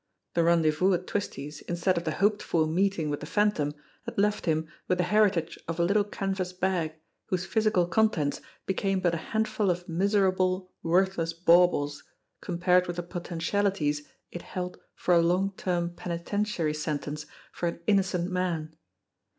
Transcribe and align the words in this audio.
The 0.33 0.43
rendezvous 0.43 0.93
at 0.93 1.05
Twisty's, 1.05 1.61
instead 1.67 1.95
of 1.95 2.05
the 2.05 2.13
hoped 2.13 2.41
for 2.41 2.65
meeting 2.65 3.11
with 3.11 3.19
the 3.19 3.27
Phantom, 3.27 3.71
had 4.05 4.17
left 4.17 4.47
him 4.47 4.67
with 4.87 4.97
the 4.97 5.03
heri 5.03 5.29
tage 5.29 5.59
of 5.67 5.79
a 5.79 5.83
little 5.83 6.03
canvas 6.03 6.53
bag 6.53 6.95
whose 7.27 7.45
physical 7.45 7.85
contents 7.85 8.41
became 8.65 8.99
but 8.99 9.13
a 9.13 9.17
handful 9.17 9.69
of 9.69 9.87
miserable, 9.87 10.71
worthless 10.81 11.33
baubles 11.33 12.03
compared 12.41 12.87
with 12.87 12.95
the 12.95 13.03
potentialities 13.03 14.01
it 14.31 14.41
held 14.41 14.79
for 14.95 15.13
a 15.13 15.21
long 15.21 15.51
term 15.55 15.91
penitentiary 15.91 16.73
sen 16.73 16.97
tence 16.97 17.27
for 17.51 17.67
an 17.67 17.79
innocent 17.85 18.31
man. 18.31 18.75